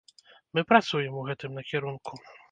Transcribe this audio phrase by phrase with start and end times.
[0.57, 2.13] Мы працуем у гэтым накірунку.